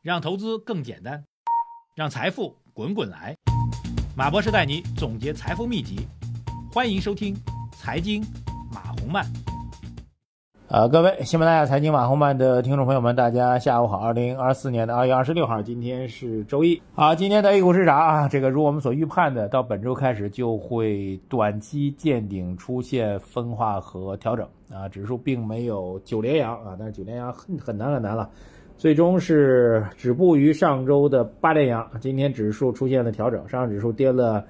[0.00, 1.24] 让投资更简单，
[1.96, 3.36] 让财富滚滚来。
[4.16, 6.06] 马博士带你总结财富秘籍，
[6.72, 7.34] 欢迎收听
[7.76, 8.22] 《财经
[8.72, 9.24] 马红漫》。
[10.68, 13.98] 呃，各位喜马拉雅财经马红漫的听众朋友们，大家下午好。
[13.98, 16.80] 二零二四年的二月二十六号，今天是周一。
[16.94, 24.88] 好，今天的 A 股市场啊，这个如我们所预判的，到本周开始就会短期见顶，出现分化和调整啊。
[24.88, 28.30] 指数并没有九连阳啊，但是九连阳很很难很难了，
[28.78, 31.84] 最终是止步于上周的八连阳。
[32.00, 34.44] 今天指数出现了调整，上证指数跌了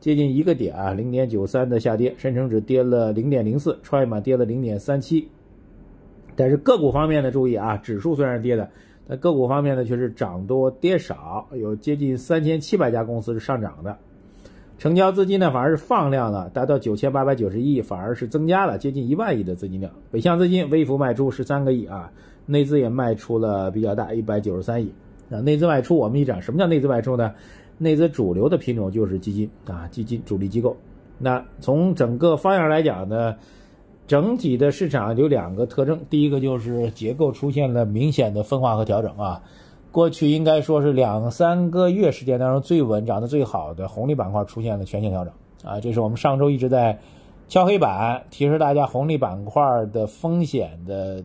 [0.00, 5.28] 接近一个点啊，零点九三的下跌，深成指跌了零点零四，创业板跌了零点三七。
[6.34, 8.70] 但是个股方面的注意啊，指数虽然跌的，
[9.06, 13.98] 但个股方面呢却是涨多跌少，有接近三千七百家公司是上涨的，
[14.78, 19.92] 成交资金呢反而是放量了，达到九千八百九十亿，反而是增加了接近一万亿的资金量。
[20.10, 22.10] 北向资金微幅卖出十三个亿啊，
[22.46, 24.92] 内资也卖出了比较大一百九十三亿
[25.30, 25.40] 啊。
[25.40, 27.34] 内资外出，我们一讲什么叫内资外出呢？
[27.78, 30.76] 内资主流的品种就是基金啊，基金主力机构。
[31.18, 33.36] 那从整个方向来讲呢？
[34.06, 39.40] 整体的市场有两个特征，第一个就是结构出现了明显的分化和调整啊。
[39.90, 45.32] 过去应该说是两三个月时间当中最稳、涨得最好的红利板块出现了全线调整
[45.64, 45.80] 啊。
[45.80, 46.98] 这是我们上周一直在
[47.48, 51.24] 敲黑板提示大家红利板块的风险的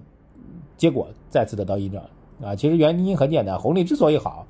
[0.80, 2.02] 结果再次得到印证
[2.42, 2.56] 啊。
[2.56, 4.48] 其实原因很简单，红利之所以好，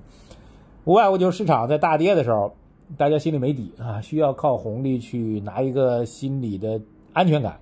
[0.86, 2.54] 无外乎就是市场在大跌的时候，
[2.96, 6.80] 大家心里没底啊，需要靠红利去拿一个心理的
[7.12, 7.60] 安全感。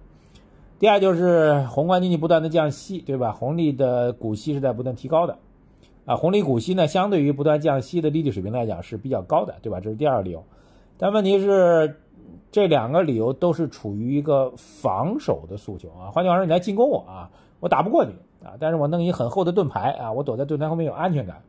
[0.79, 3.31] 第二就是宏观经济不断的降息，对吧？
[3.31, 5.39] 红利的股息是在不断提高的，
[6.05, 9.79] 啊，红利股息呢，相对于不断降息的利率水平来讲是比较高的，对吧？
[9.79, 10.43] 这是第二个理由。
[10.99, 11.99] 但问题是，
[12.51, 16.11] 这两个理由都是处于一个防守的诉求啊。
[16.11, 17.29] 换句话说，你来进攻我啊，
[17.59, 18.11] 我打不过你
[18.45, 21.41] 啊，但是我弄一很厚的盾牌啊，我躲在盾牌后面有安全感。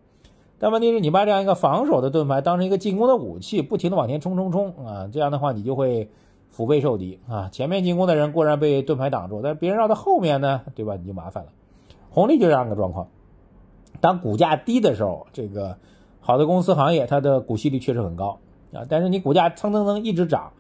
[0.59, 6.09] 但问题是你把这样一个防守的盾牌当成一个进攻的武器，不停的往前冲冲冲啊，这样的话你就会。
[6.51, 7.51] 腹背受敌啊！
[7.53, 10.97] 前面进攻的人固然被盾牌挡住，但是别人绕到后面呢，对吧？
[10.97, 11.51] 你就麻烦了。
[12.11, 13.09] 红利就这样个状况。
[14.01, 15.77] 当股价低的时候，这个
[16.21, 18.39] 好的公司行业它的股息率确实很高
[18.73, 18.87] 啊。
[18.89, 20.53] 但是你股价蹭蹭蹭一直涨，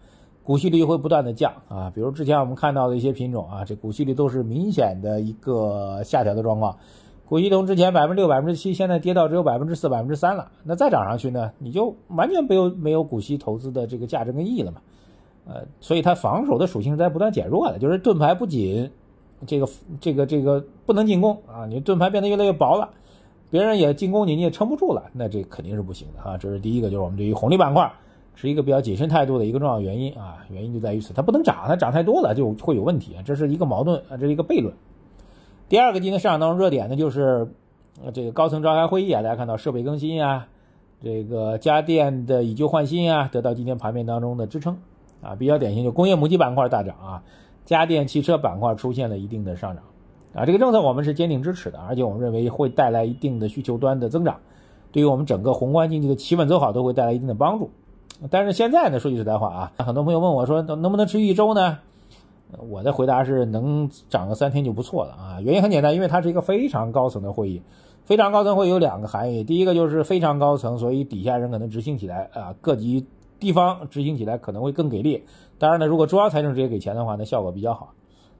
[0.48, 1.92] 股息率会不断的降啊。
[1.94, 6.74] 比如之前我们看到的一些品种啊，这股息率都是明显的一个下调的状况。
[7.26, 10.50] 股息从之前百分之六、百分之七，现在跌到只有百分之四、百分之三了。
[10.64, 14.80] 那再涨上去呢，你就完全没有没有股息投资的这个价值跟意义了嘛。
[15.46, 18.90] 呃，所以它防守的属性在不断减弱的，就是盾牌不仅
[19.46, 19.68] 这个
[20.00, 22.88] 这个这个不能进攻啊，你盾牌变得越来越薄了，
[23.50, 26.38] 别人也进攻你，你也撑不住了，那这肯定是不行的啊。
[26.38, 27.92] 这是第一个，就是我们对于红利板块
[28.40, 34.72] 是一个比较谨慎态度的一个重要原因啊，原因就在于此，它不能涨，它涨太多了就会有问题，这是一个矛盾啊，这是一个悖论。
[35.68, 37.48] 第二个今天市场当中热点呢，就是
[38.14, 40.46] 这个高层召开会议啊，大家看到设备更新呀，
[41.02, 44.78] 这个家电的以旧换新啊，得到今天盘面当中的支撑。
[45.20, 47.24] 啊，比较典型就工业母机板块大涨啊，
[47.64, 49.82] 家电汽车板块出现了一定的上涨，
[50.32, 54.38] 啊，这个政策我们是坚定支持的，而且我们认为会带来一定的需求端的增长，
[54.92, 57.68] 对于我们整个宏观经济的企稳走好都会带来一定的帮助。
[58.30, 61.78] 但是现在呢，说句实在话啊，很多朋友问我说能不能持续一周呢？
[62.68, 65.40] 我的回答是能涨个三天就不错了啊。
[65.40, 67.62] 原因很简单，因为它是一个非常高层的会议，
[68.04, 73.06] 非常高层会有两个含义，第一个就是非常高层，所以底下人可能执行起来啊，各级。
[73.40, 75.22] 地方执行起来可能会更给力，
[75.58, 77.94] 当然呢，如果中央财政直接给钱的话，那效果比较好。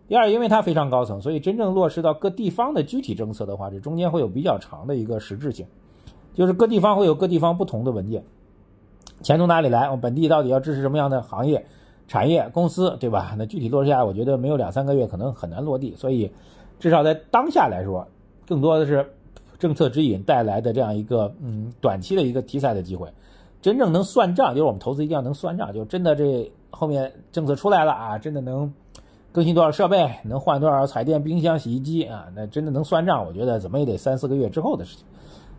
[0.09, 5.67] 第二，因为它非常高层，所以真正落实到各地方的具体政策的话，这中间会有比较长的一个实质性，
[6.35, 8.25] 就是各地方会有各地方不同的文件，
[9.23, 11.67] 钱从哪里来，我本地到底要支持什么样的行业、
[12.07, 13.35] 产业、公司，对吧？
[13.37, 16.31] 那具体落实下来，我觉得没有两三个月可能很难落地，所以
[16.79, 18.07] 至少在当下来说，
[18.47, 19.05] 更多的是
[19.59, 23.09] 政策指引带来的这样一个嗯短期的一个题材的机会。
[23.61, 28.73] 真正能算账，就是我们投资一定要能算账，就真的这后面政策出来了啊，真的能
[29.33, 35.05] 更新多少设备，能换多少彩电、冰箱、洗衣机啊，那真的能算账，我觉得怎么也得三四个月之后的事情。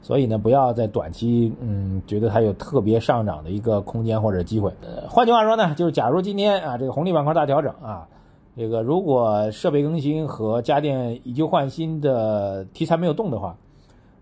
[0.01, 4.71] 所以呢，不要在短期，嗯，觉得它有特别上涨的一个空间或者机会。
[4.81, 8.07] 呃，换句话说呢，就是假如今天啊这个红利板块大调整啊，
[8.55, 13.55] 这个如果设备更新和家电以旧换新的题材没有动的话，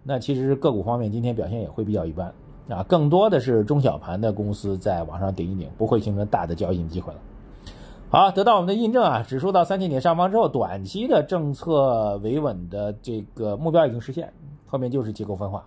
[0.03, 2.33] 那其实个股方面今天表现也会比较一般。
[2.69, 7.19] 啊，更多的是中小盘的公司在往上顶一顶，不会形成大的交易机会了。
[8.09, 14.33] 好，得到我们的印证啊，指数到三千点上方之后，短期的政策维稳的这个目标已经实现，
[14.65, 15.65] 后面就是结构分化，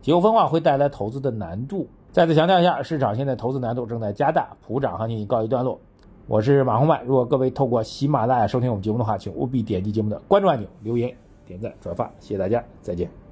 [0.00, 1.86] 结构分化会带来投资的难度。
[2.10, 5.78] 再次强调一下，市场现在投资难度正在加大，普涨行情已告一段落。
[6.26, 11.14] 我是马红曼，如果各位透过喜马拉雅收听我们节目的话，请务必点击节目的关注按钮，留言、
[11.46, 13.27] 点赞、转发，谢谢大家，再见。